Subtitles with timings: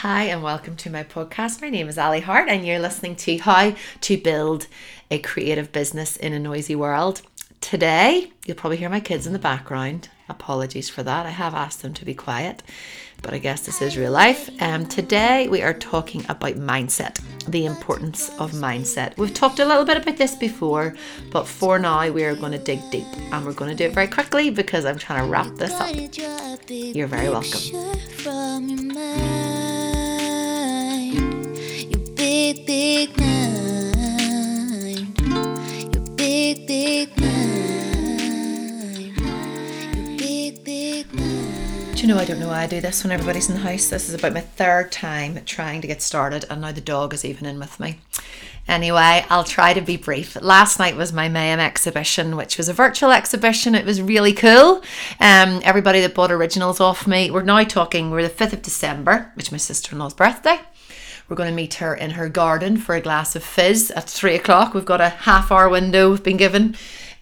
[0.00, 1.60] Hi, and welcome to my podcast.
[1.60, 4.66] My name is Ali Hart, and you're listening to How to Build
[5.10, 7.20] a Creative Business in a Noisy World.
[7.60, 10.08] Today, you'll probably hear my kids in the background.
[10.30, 11.26] Apologies for that.
[11.26, 12.62] I have asked them to be quiet,
[13.20, 14.48] but I guess this is real life.
[14.62, 19.18] Um, today, we are talking about mindset, the importance of mindset.
[19.18, 20.96] We've talked a little bit about this before,
[21.30, 23.92] but for now, we are going to dig deep and we're going to do it
[23.92, 25.94] very quickly because I'm trying to wrap this up.
[26.70, 27.60] You're very welcome.
[31.10, 35.20] Big, big mind.
[35.94, 39.16] Your big, big mind.
[40.18, 41.96] Big, big mind.
[41.96, 43.88] Do you know, I don't know why I do this when everybody's in the house.
[43.88, 47.24] This is about my third time trying to get started, and now the dog is
[47.24, 47.98] even in with me.
[48.68, 50.40] Anyway, I'll try to be brief.
[50.40, 53.74] Last night was my Mayhem exhibition, which was a virtual exhibition.
[53.74, 54.82] It was really cool.
[55.18, 59.32] Um, everybody that bought originals off me, we're now talking, we're the 5th of December,
[59.34, 60.60] which is my sister in law's birthday.
[61.30, 64.34] We're going to meet her in her garden for a glass of fizz at three
[64.34, 64.74] o'clock.
[64.74, 66.74] We've got a half hour window we've been given,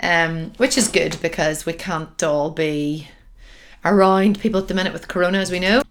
[0.02, 3.08] um, which is good because we can't all be
[3.84, 5.82] around people at the minute with Corona, as we know.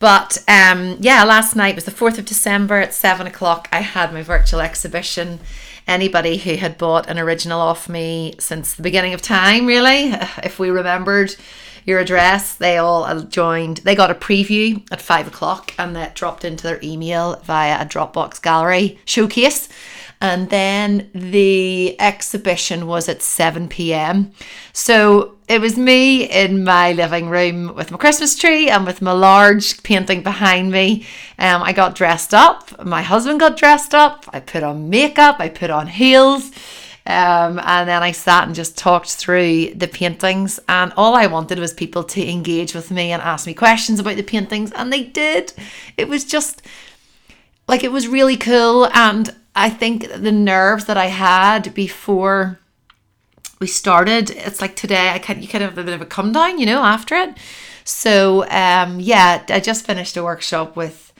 [0.00, 3.68] But um, yeah, last night was the 4th of December at 7 o'clock.
[3.70, 5.38] I had my virtual exhibition.
[5.86, 10.06] Anybody who had bought an original off me since the beginning of time, really,
[10.42, 11.36] if we remembered,
[11.88, 12.54] your address.
[12.54, 16.78] They all joined, they got a preview at five o'clock and that dropped into their
[16.82, 19.68] email via a Dropbox gallery showcase.
[20.20, 24.32] And then the exhibition was at 7 pm.
[24.72, 29.12] So it was me in my living room with my Christmas tree and with my
[29.12, 31.06] large painting behind me.
[31.38, 32.84] Um, I got dressed up.
[32.84, 34.24] My husband got dressed up.
[34.32, 35.36] I put on makeup.
[35.38, 36.50] I put on heels.
[37.08, 41.58] Um, and then I sat and just talked through the paintings, and all I wanted
[41.58, 45.04] was people to engage with me and ask me questions about the paintings, and they
[45.04, 45.54] did.
[45.96, 46.60] It was just
[47.66, 52.60] like it was really cool, and I think the nerves that I had before
[53.58, 56.06] we started, it's like today I can you kind of have a bit of a
[56.06, 57.38] come down, you know, after it.
[57.84, 61.14] So um, yeah, I just finished a workshop with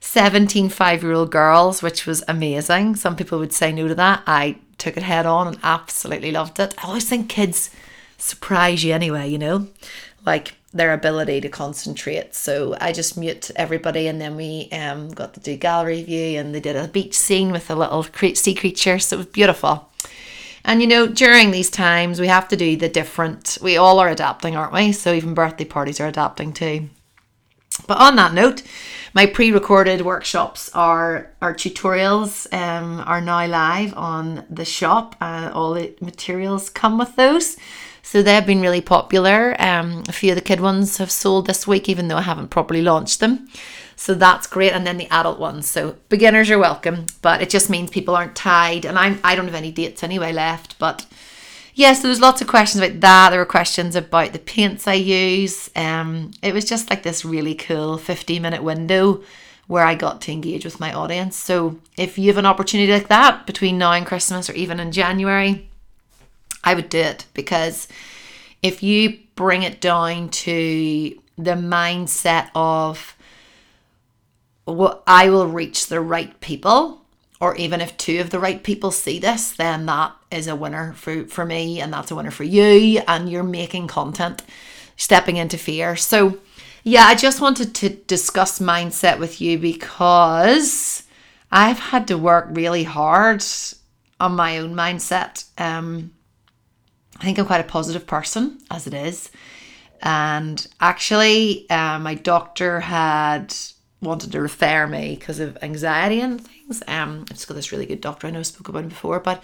[0.00, 2.96] 17 five year old girls, which was amazing.
[2.96, 4.22] Some people would say no to that.
[4.26, 6.74] I took it head on and absolutely loved it.
[6.78, 7.70] I always think kids
[8.18, 9.68] surprise you anyway, you know,
[10.24, 12.34] like their ability to concentrate.
[12.34, 16.54] So I just mute everybody, and then we um, got to do gallery view, and
[16.54, 18.02] they did a beach scene with a little
[18.34, 18.98] sea creature.
[18.98, 19.88] So it was beautiful.
[20.64, 23.58] And you know, during these times, we have to do the different.
[23.62, 24.92] We all are adapting, aren't we?
[24.92, 26.88] So even birthday parties are adapting too.
[27.86, 28.62] But on that note,
[29.14, 35.14] my pre-recorded workshops are our tutorials um, are now live on the shop.
[35.20, 37.56] Uh, all the materials come with those.
[38.02, 39.56] So they've been really popular.
[39.58, 42.48] Um, a few of the kid ones have sold this week, even though I haven't
[42.48, 43.48] properly launched them.
[43.96, 44.72] So that's great.
[44.72, 45.66] And then the adult ones.
[45.66, 48.84] So beginners are welcome, but it just means people aren't tied.
[48.84, 51.06] And I'm I don't have any dates anyway left, but
[51.74, 53.30] yes, there was lots of questions about that.
[53.30, 55.70] There were questions about the paints I use.
[55.76, 59.22] Um, it was just like this really cool 50 minute window
[59.66, 61.36] where I got to engage with my audience.
[61.36, 64.92] So if you have an opportunity like that between now and Christmas or even in
[64.92, 65.68] January,
[66.62, 67.88] I would do it because
[68.62, 73.16] if you bring it down to the mindset of
[74.66, 77.02] well, I will reach the right people
[77.40, 80.92] or even if two of the right people see this, then that is a winner
[80.94, 83.00] for, for me and that's a winner for you.
[83.06, 84.42] And you're making content,
[84.96, 85.96] stepping into fear.
[85.96, 86.38] So,
[86.82, 91.04] yeah, I just wanted to discuss mindset with you because
[91.50, 93.44] I've had to work really hard
[94.20, 95.44] on my own mindset.
[95.58, 96.12] Um,
[97.20, 99.30] I think I'm quite a positive person as it is.
[100.02, 103.54] And actually, uh, my doctor had
[104.02, 106.82] wanted to refer me because of anxiety and things.
[106.86, 109.20] Um, I've just got this really good doctor I know I spoke about him before,
[109.20, 109.42] but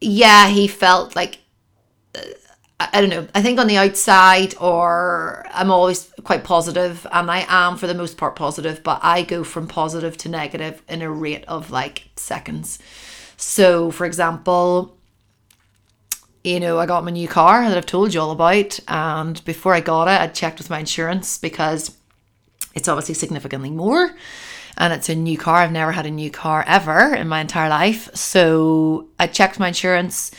[0.00, 1.38] yeah, he felt like
[2.14, 2.20] uh,
[2.80, 3.28] I don't know.
[3.34, 7.94] I think on the outside, or I'm always quite positive, and I am for the
[7.94, 12.08] most part positive, but I go from positive to negative in a rate of like
[12.16, 12.78] seconds.
[13.36, 14.96] So, for example,
[16.42, 19.72] you know, I got my new car that I've told you all about, and before
[19.72, 21.96] I got it, I checked with my insurance because
[22.74, 24.10] it's obviously significantly more
[24.76, 25.56] and it's a new car.
[25.56, 28.14] I've never had a new car ever in my entire life.
[28.14, 30.30] So I checked my insurance.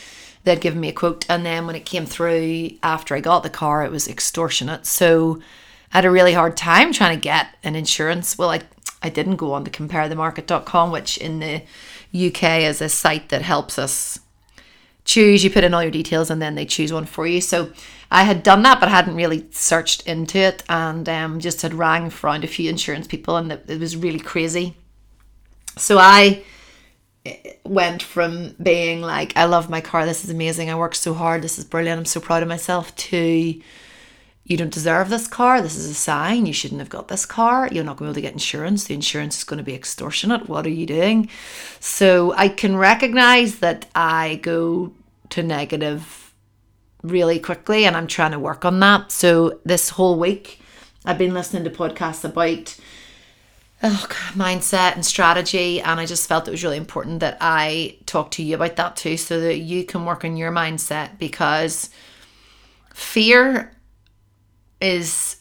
[0.44, 3.50] They'd given me a quote, and then when it came through after I got the
[3.50, 4.86] car, it was extortionate.
[4.86, 5.40] So
[5.92, 8.38] I had a really hard time trying to get an insurance.
[8.38, 8.62] Well, I
[9.02, 11.62] I didn't go on to comparethemarket.com, which in the
[12.12, 14.18] UK is a site that helps us
[15.06, 17.40] choose, you put in all your details, and then they choose one for you.
[17.40, 17.72] So
[18.10, 21.72] I had done that, but I hadn't really searched into it, and um, just had
[21.72, 24.76] rang around a few insurance people, and it was really crazy.
[25.78, 26.42] So I
[27.24, 31.14] eh, went from being like, I love my car, this is amazing, I worked so
[31.14, 33.60] hard, this is brilliant, I'm so proud of myself, to
[34.46, 35.60] you don't deserve this car.
[35.60, 36.46] This is a sign.
[36.46, 37.68] You shouldn't have got this car.
[37.72, 38.84] You're not going to be able to get insurance.
[38.84, 40.48] The insurance is going to be extortionate.
[40.48, 41.28] What are you doing?
[41.80, 44.92] So I can recognize that I go
[45.30, 46.32] to negative
[47.02, 49.10] really quickly and I'm trying to work on that.
[49.10, 50.60] So this whole week,
[51.04, 52.76] I've been listening to podcasts about
[53.82, 55.80] oh, mindset and strategy.
[55.80, 58.94] And I just felt it was really important that I talk to you about that
[58.94, 61.90] too so that you can work on your mindset because
[62.94, 63.72] fear
[64.80, 65.36] is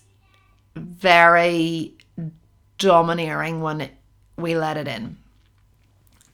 [0.75, 1.93] very
[2.77, 3.89] domineering when
[4.37, 5.17] we let it in.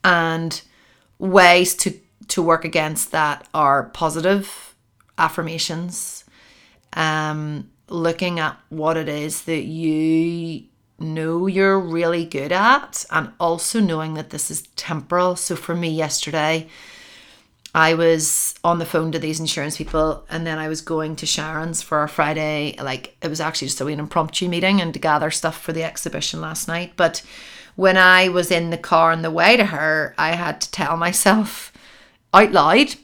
[0.04, 0.60] And
[1.18, 4.74] ways to to work against that are positive
[5.18, 6.24] affirmations,
[6.94, 10.64] um, looking at what it is that you
[10.98, 15.36] know you're really good at, and also knowing that this is temporal.
[15.36, 16.68] So for me, yesterday,
[17.74, 21.26] I was on the phone to these insurance people and then I was going to
[21.26, 22.76] Sharon's for our Friday.
[22.78, 25.82] Like it was actually just a wee impromptu meeting and to gather stuff for the
[25.82, 26.92] exhibition last night.
[26.96, 27.22] But
[27.76, 30.96] when I was in the car on the way to her, I had to tell
[30.98, 31.72] myself
[32.34, 32.94] out loud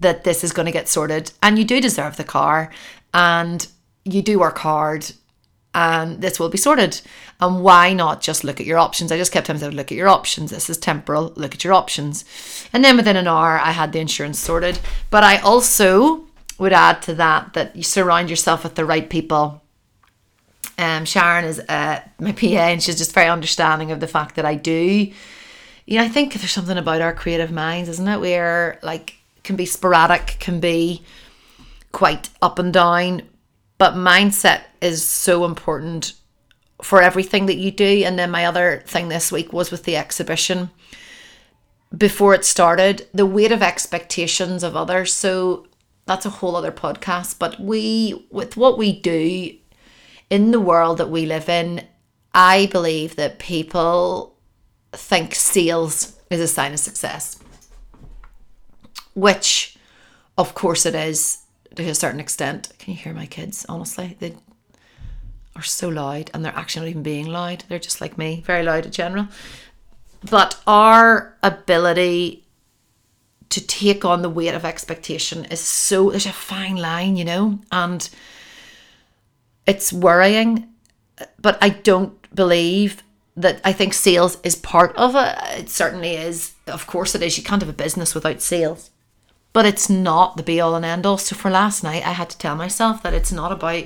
[0.00, 2.70] that this is going to get sorted and you do deserve the car
[3.14, 3.66] and
[4.04, 5.10] you do work hard
[5.78, 7.00] and this will be sorted.
[7.40, 9.12] And why not just look at your options?
[9.12, 10.50] I just kept telling myself, look at your options.
[10.50, 11.32] This is temporal.
[11.36, 12.24] Look at your options.
[12.72, 14.80] And then within an hour, I had the insurance sorted.
[15.10, 16.24] But I also
[16.58, 19.62] would add to that that you surround yourself with the right people.
[20.78, 24.44] Um, Sharon is uh, my PA, and she's just very understanding of the fact that
[24.44, 25.12] I do.
[25.86, 28.18] You know, I think there's something about our creative minds, isn't it?
[28.18, 29.14] Where like
[29.44, 31.04] can be sporadic, can be
[31.92, 33.22] quite up and down,
[33.78, 36.14] but mindset is so important
[36.82, 38.02] for everything that you do.
[38.04, 40.70] And then my other thing this week was with the exhibition.
[41.96, 45.12] Before it started, the weight of expectations of others.
[45.12, 45.66] So
[46.06, 47.38] that's a whole other podcast.
[47.38, 49.56] But we, with what we do
[50.28, 51.86] in the world that we live in,
[52.34, 54.36] I believe that people
[54.92, 57.38] think sales is a sign of success,
[59.14, 59.76] which,
[60.36, 61.38] of course, it is
[61.76, 62.72] to a certain extent.
[62.78, 63.66] Can you hear my kids?
[63.68, 64.34] Honestly, they
[65.56, 67.64] are so loud and they're actually not even being loud.
[67.68, 69.28] They're just like me, very loud in general.
[70.28, 72.44] But our ability
[73.50, 77.60] to take on the weight of expectation is so, there's a fine line, you know,
[77.72, 78.08] and
[79.66, 80.68] it's worrying.
[81.40, 83.02] But I don't believe
[83.36, 85.60] that I think sales is part of it.
[85.60, 86.54] It certainly is.
[86.66, 87.38] Of course, it is.
[87.38, 88.90] You can't have a business without sales
[89.52, 91.18] but it's not the be all and end all.
[91.18, 93.84] So for last night, I had to tell myself that it's not about,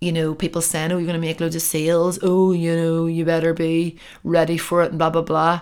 [0.00, 2.18] you know, people saying, oh, you're going to make loads of sales.
[2.22, 5.60] Oh, you know, you better be ready for it and blah, blah, blah.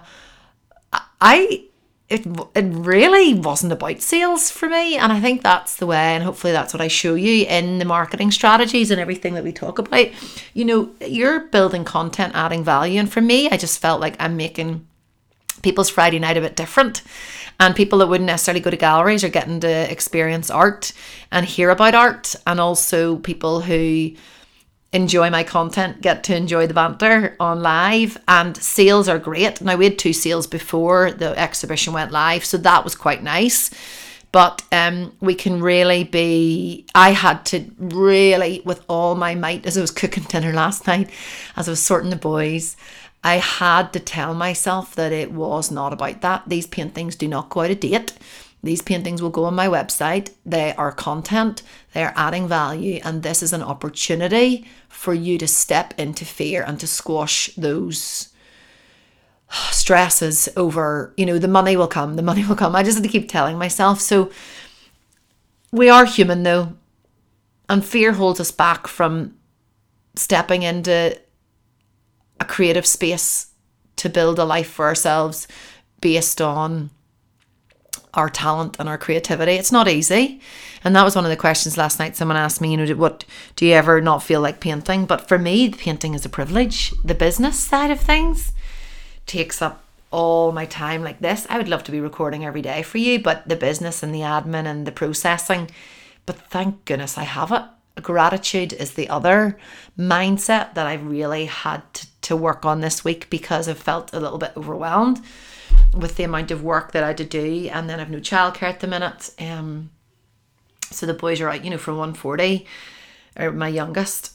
[1.21, 1.65] I,
[2.09, 4.97] it, it really wasn't about sales for me.
[4.97, 7.85] And I think that's the way, and hopefully that's what I show you in the
[7.85, 10.09] marketing strategies and everything that we talk about.
[10.55, 13.01] You know, you're building content, adding value.
[13.01, 14.87] And for me, I just felt like I'm making
[15.63, 17.03] people's Friday night a bit different.
[17.59, 20.93] And people that wouldn't necessarily go to galleries are getting to experience art
[21.33, 22.35] and hear about art.
[22.47, 24.13] And also people who
[24.93, 28.19] enjoy my content get to enjoy the banter on live.
[28.29, 29.61] And sales are great.
[29.61, 33.71] Now, we had two sales before the exhibition went live, so that was quite nice
[34.37, 39.79] but um, we can really be i had to really with all my might as
[39.79, 41.09] i was cooking dinner last night
[41.57, 42.77] as i was sorting the boys
[43.27, 46.45] I had to tell myself that it was not about that.
[46.47, 48.13] These paintings do not go out of date.
[48.63, 50.31] These paintings will go on my website.
[50.47, 55.49] They are content, they are adding value, and this is an opportunity for you to
[55.49, 58.29] step into fear and to squash those
[59.73, 62.77] stresses over, you know, the money will come, the money will come.
[62.77, 64.01] I just have to keep telling myself.
[64.01, 64.31] So
[65.73, 66.75] we are human though,
[67.69, 69.35] and fear holds us back from
[70.15, 71.21] stepping into
[72.41, 73.49] a creative space
[73.97, 75.49] to build a life for ourselves
[76.01, 76.91] based on
[78.15, 79.53] our talent and our creativity.
[79.53, 80.41] It's not easy.
[80.83, 82.17] And that was one of the questions last night.
[82.17, 83.25] Someone asked me, you know, what
[83.57, 85.05] do you ever not feel like painting?
[85.05, 86.93] But for me, painting is a privilege.
[87.05, 88.53] The business side of things
[89.27, 91.47] takes up all my time like this.
[91.51, 94.21] I would love to be recording every day for you, but the business and the
[94.21, 95.71] admin and the processing,
[96.25, 97.63] but thank goodness I have it.
[98.03, 99.59] Gratitude is the other
[99.99, 104.19] mindset that I've really had to to work on this week because I've felt a
[104.19, 105.21] little bit overwhelmed.
[105.93, 108.65] with the amount of work that I had to do, and then I've no childcare
[108.65, 109.31] at the minute.
[109.39, 109.91] Um,
[110.91, 112.67] so the boys are out, you know, from 140,
[113.39, 114.33] or my youngest,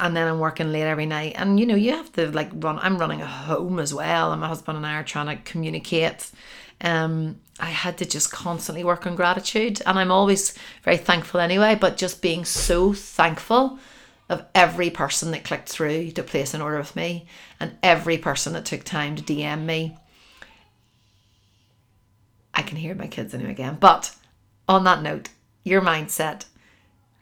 [0.00, 1.34] and then I'm working late every night.
[1.36, 2.78] And you know, you have to like run.
[2.80, 6.30] I'm running a home as well, and my husband and I are trying to communicate.
[6.80, 11.76] Um, I had to just constantly work on gratitude, and I'm always very thankful anyway.
[11.78, 13.78] But just being so thankful
[14.32, 17.26] of every person that clicked through to place an order with me,
[17.60, 19.96] and every person that took time to DM me.
[22.54, 23.76] I can hear my kids anyway again.
[23.78, 24.14] But
[24.68, 25.28] on that note,
[25.64, 26.46] your mindset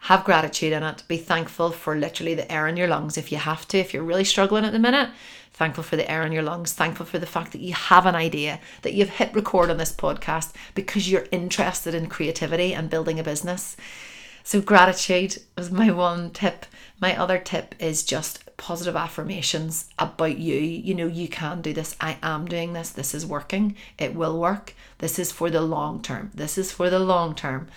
[0.04, 1.02] have gratitude in it.
[1.08, 3.78] Be thankful for literally the air in your lungs if you have to.
[3.78, 5.10] If you're really struggling at the minute,
[5.52, 6.72] thankful for the air in your lungs.
[6.72, 9.92] Thankful for the fact that you have an idea, that you've hit record on this
[9.92, 13.76] podcast because you're interested in creativity and building a business.
[14.42, 16.64] So, gratitude was my one tip.
[17.00, 20.56] My other tip is just positive affirmations about you.
[20.56, 21.96] You know, you can do this.
[22.00, 22.90] I am doing this.
[22.90, 23.74] This is working.
[23.98, 24.74] It will work.
[24.98, 26.30] This is for the long term.
[26.34, 27.68] This is for the long term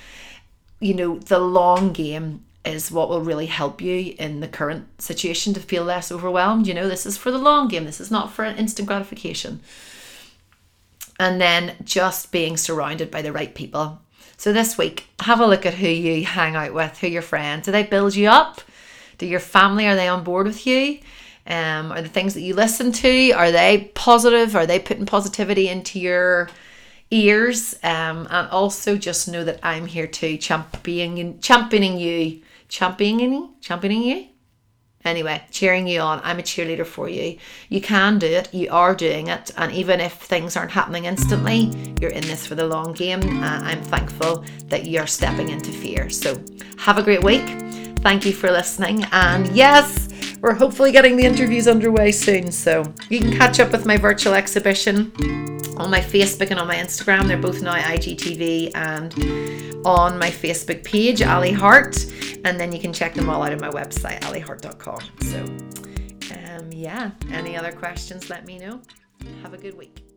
[0.83, 5.53] you know, the long game is what will really help you in the current situation
[5.53, 6.67] to feel less overwhelmed.
[6.67, 9.61] You know, this is for the long game, this is not for an instant gratification.
[11.19, 14.01] And then just being surrounded by the right people.
[14.35, 17.65] So this week, have a look at who you hang out with, who your friends.
[17.65, 18.61] Do they build you up?
[19.17, 20.99] Do your family are they on board with you?
[21.45, 24.55] Um, are the things that you listen to are they positive?
[24.55, 26.49] Are they putting positivity into your
[27.11, 27.75] ears?
[27.83, 32.41] Um, and also just know that I'm here to championing championing you.
[32.69, 33.53] Championing?
[33.61, 34.27] Championing you?
[35.05, 36.21] Anyway cheering you on.
[36.23, 37.37] I'm a cheerleader for you.
[37.67, 38.53] You can do it.
[38.53, 39.51] You are doing it.
[39.57, 43.21] And even if things aren't happening instantly you're in this for the long game.
[43.21, 46.09] And I'm thankful that you're stepping into fear.
[46.09, 46.41] So
[46.77, 47.62] have a great week
[48.03, 50.09] thank you for listening and yes
[50.41, 54.33] we're hopefully getting the interviews underway soon so you can catch up with my virtual
[54.33, 55.11] exhibition
[55.77, 57.27] on my Facebook and on my Instagram.
[57.27, 62.05] They're both now IGTV and on my Facebook page, Ali Hart.
[62.45, 65.01] And then you can check them all out on my website, alihart.com.
[65.21, 65.45] So,
[66.35, 68.81] um, yeah, any other questions, let me know.
[69.41, 70.12] Have a good week.